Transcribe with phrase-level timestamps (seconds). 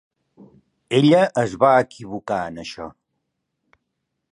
[0.99, 2.89] Ella es va equivocar en això.